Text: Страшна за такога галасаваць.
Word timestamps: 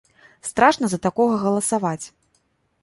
Страшна 0.49 0.89
за 0.93 0.99
такога 1.05 1.37
галасаваць. 1.45 2.03